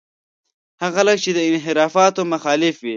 [0.83, 2.89] هغه خلک چې د انحرافاتو مخالف دي.